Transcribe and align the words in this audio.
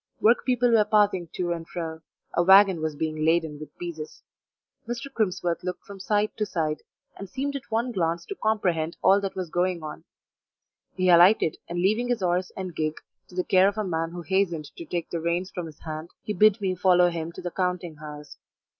Workpeople 0.19 0.71
were 0.71 0.83
passing 0.83 1.27
to 1.35 1.51
and 1.51 1.67
fro; 1.69 2.01
a 2.33 2.41
waggon 2.41 2.81
was 2.81 2.95
being 2.95 3.23
laden 3.23 3.59
with 3.59 3.77
pieces. 3.77 4.23
Mr. 4.87 5.13
Crimsworth 5.13 5.63
looked 5.63 5.85
from 5.85 5.99
side 5.99 6.31
to 6.37 6.45
side, 6.47 6.81
and 7.17 7.29
seemed 7.29 7.55
at 7.55 7.69
one 7.69 7.91
glance 7.91 8.25
to 8.25 8.33
comprehend 8.41 8.97
all 9.03 9.21
that 9.21 9.35
was 9.35 9.51
going 9.51 9.83
on; 9.83 10.03
he 10.95 11.09
alighted, 11.09 11.57
and 11.69 11.83
leaving 11.83 12.07
his 12.07 12.21
horse 12.21 12.51
and 12.57 12.75
gig 12.75 12.95
to 13.27 13.35
the 13.35 13.43
care 13.43 13.67
of 13.67 13.77
a 13.77 13.83
man 13.83 14.09
who 14.09 14.23
hastened 14.23 14.71
to 14.75 14.85
take 14.85 15.11
the 15.11 15.21
reins 15.21 15.51
from 15.51 15.67
his 15.67 15.81
hand, 15.81 16.09
he 16.23 16.33
bid 16.33 16.59
me 16.59 16.73
follow 16.73 17.11
him 17.11 17.31
to 17.33 17.41
the 17.43 17.51
counting 17.51 17.97
house. 17.97 18.37